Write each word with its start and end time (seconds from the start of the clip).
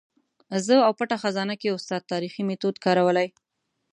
زه 0.65 0.75
او 0.85 0.91
پټه 0.99 1.15
خزانه 1.23 1.55
کې 1.61 1.69
استاد 1.75 2.01
تاریخي 2.11 2.41
میتود 2.49 2.75
کارولی. 2.85 3.27